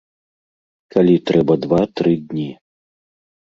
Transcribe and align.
Калі 0.95 1.15
трэба 1.31 1.53
два, 1.67 1.81
тры 2.01 2.11
дні. 2.31 2.47